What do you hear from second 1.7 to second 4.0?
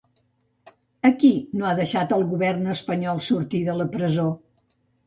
deixat el govern espanyol sortir de la